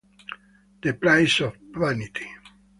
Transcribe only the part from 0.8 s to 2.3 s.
The Price of Vanity